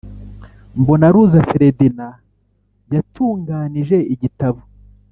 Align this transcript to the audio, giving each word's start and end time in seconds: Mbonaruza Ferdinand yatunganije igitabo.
Mbonaruza 0.81 1.39
Ferdinand 1.49 2.21
yatunganije 2.95 3.97
igitabo. 4.13 4.59